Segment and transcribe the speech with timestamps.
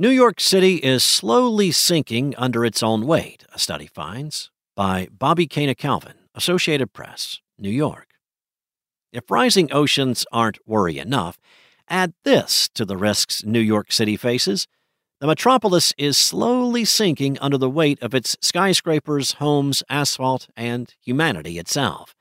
[0.00, 5.48] New York City is slowly sinking under its own weight, a study finds, by Bobby
[5.48, 8.06] Caina Calvan, Associated Press, New York.
[9.12, 11.40] If rising oceans aren't worry enough,
[11.88, 14.68] add this to the risks New York City faces.
[15.18, 21.58] The metropolis is slowly sinking under the weight of its skyscrapers, homes, asphalt, and humanity
[21.58, 22.14] itself.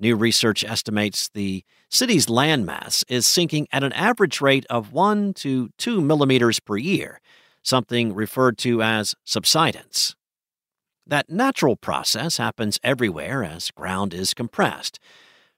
[0.00, 1.62] New research estimates the
[1.92, 7.20] city's landmass is sinking at an average rate of 1 to 2 millimeters per year,
[7.62, 10.16] something referred to as subsidence.
[11.06, 14.98] That natural process happens everywhere as ground is compressed.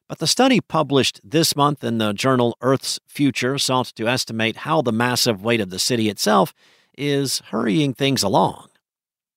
[0.08, 4.82] But the study published this month in the journal Earth's Future sought to estimate how
[4.82, 6.52] the massive weight of the city itself
[6.98, 8.68] is hurrying things along.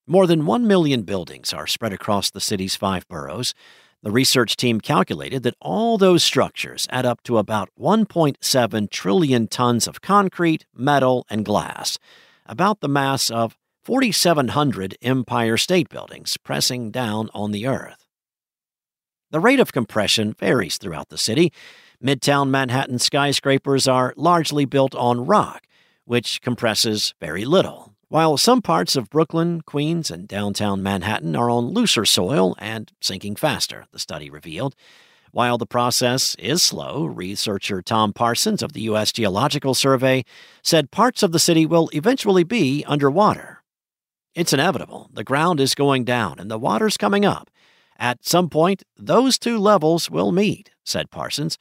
[0.08, 3.54] More than 1 million buildings are spread across the city's five boroughs,
[4.04, 9.88] the research team calculated that all those structures add up to about 1.7 trillion tons
[9.88, 11.98] of concrete, metal, and glass,
[12.46, 18.05] about the mass of 4,700 Empire State Buildings pressing down on the Earth.
[19.32, 21.52] The rate of compression varies throughout the city.
[22.04, 25.64] Midtown Manhattan skyscrapers are largely built on rock,
[26.05, 31.74] which compresses very little, while some parts of Brooklyn, Queens, and downtown Manhattan are on
[31.74, 34.76] looser soil and sinking faster, the study revealed.
[35.32, 39.12] While the process is slow, researcher Tom Parsons of the U.S.
[39.12, 40.24] Geological Survey
[40.64, 43.62] said parts of the city will eventually be underwater.
[44.34, 45.10] It's inevitable.
[45.14, 47.49] The ground is going down and the water's coming up.
[47.99, 51.58] At some point, those two levels will meet, said Parsons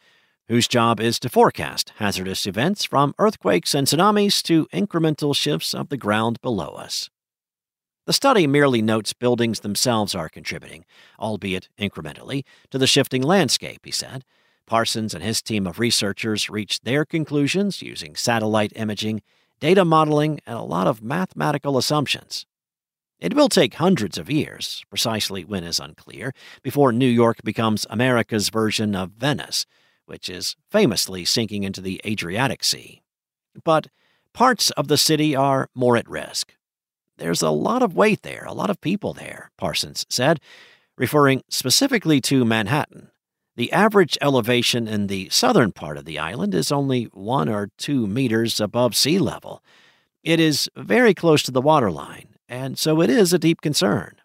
[0.49, 5.89] whose job is to forecast hazardous events from earthquakes and tsunamis to incremental shifts of
[5.89, 7.11] the ground below us.
[8.07, 10.85] The study merely notes buildings themselves are contributing,
[11.19, 14.25] albeit incrementally, to the shifting landscape, he said.
[14.65, 19.23] Parsons and his team of researchers reached their conclusions using satellite imaging,
[19.59, 22.47] data modeling, and a lot of mathematical assumptions.
[23.19, 28.51] It will take hundreds of years, precisely when is unclear, before New York becomes America's
[28.51, 29.67] version of Venice,
[30.07, 33.03] which is famously sinking into the Adriatic Sea.
[33.65, 33.89] But
[34.33, 36.55] parts of the city are more at risk.
[37.19, 40.41] There's a lot of weight there, a lot of people there, Parsons said,
[40.97, 43.11] referring specifically to Manhattan.
[43.57, 48.07] The average elevation in the southern part of the island is only one or two
[48.07, 49.63] meters above sea level.
[50.23, 54.17] It is very close to the waterline, and so it is a deep concern.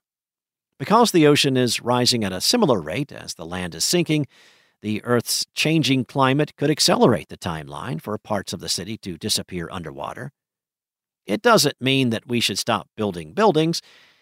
[0.77, 4.27] Because the ocean is rising at a similar rate as the land is sinking,
[4.81, 9.69] the Earth's changing climate could accelerate the timeline for parts of the city to disappear
[9.71, 10.31] underwater.
[11.25, 13.81] It doesn't mean that we should stop building buildings.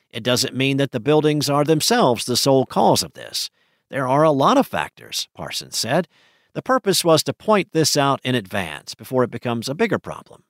[0.09, 3.49] It doesn't mean that the buildings are themselves the sole cause of this.
[3.89, 6.07] There are a lot of factors, Parsons said.
[6.53, 10.43] The purpose was to point this out in advance before it becomes a bigger problem.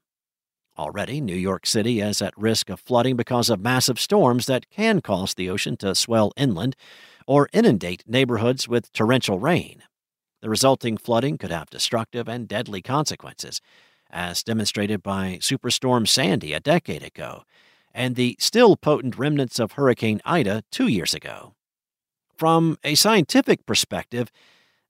[0.78, 5.02] Already, New York City is at risk of flooding because of massive storms that can
[5.02, 6.76] cause the ocean to swell inland
[7.28, 9.84] or inundate neighborhoods with torrential rain.
[10.42, 13.62] The resulting flooding could have destructive and deadly consequences,
[14.10, 17.44] as demonstrated by Superstorm Sandy a decade ago,
[17.94, 21.56] and the still potent remnants of Hurricane Ida two years ago.
[22.38, 24.32] From a scientific perspective,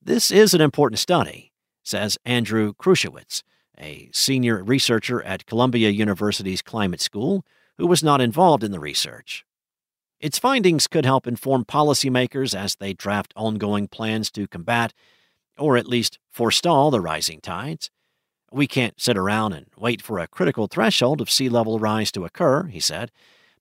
[0.01, 1.51] this is an important study,
[1.83, 3.43] says Andrew Kruczkiewicz,
[3.79, 7.43] a senior researcher at Columbia University's Climate School
[7.77, 9.45] who was not involved in the research.
[10.19, 14.93] Its findings could help inform policymakers as they draft ongoing plans to combat
[15.59, 17.89] or at least forestall the rising tides.
[18.51, 22.25] We can't sit around and wait for a critical threshold of sea level rise to
[22.25, 23.11] occur, he said,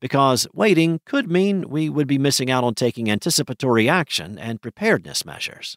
[0.00, 5.25] because waiting could mean we would be missing out on taking anticipatory action and preparedness
[5.25, 5.76] measures.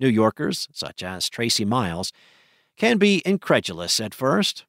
[0.00, 2.12] New Yorkers, such as Tracy Miles,
[2.76, 4.64] can be incredulous at first.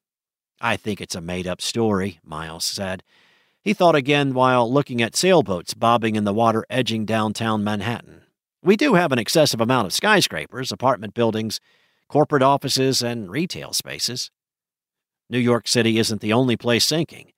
[0.60, 3.02] I think it's a made up story, Miles said.
[3.60, 8.22] He thought again while looking at sailboats bobbing in the water edging downtown Manhattan.
[8.66, 11.60] We do have an excessive amount of skyscrapers, apartment buildings,
[12.08, 14.32] corporate offices, and retail spaces.
[15.30, 17.30] New York City isn't the only place sinking.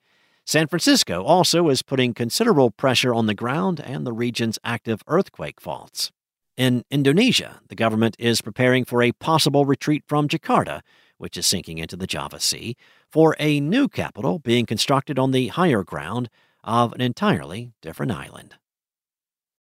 [0.46, 5.60] San Francisco also is putting considerable pressure on the ground and the region's active earthquake
[5.60, 6.12] faults.
[6.56, 10.80] In Indonesia, the government is preparing for a possible retreat from Jakarta,
[11.18, 12.74] which is sinking into the Java Sea,
[13.12, 16.30] for a new capital being constructed on the higher ground
[16.64, 18.54] of an entirely different island.